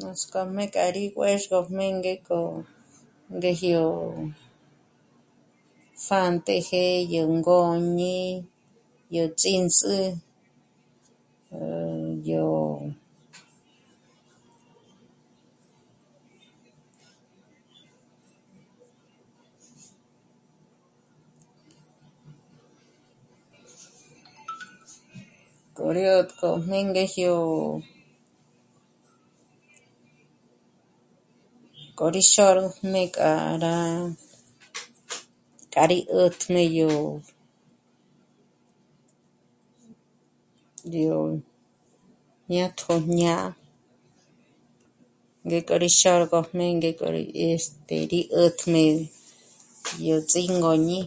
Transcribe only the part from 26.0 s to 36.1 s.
'ö́tk'ojmé mí ngéjyó k'o rí xôrüjmé k'a rá k'a rí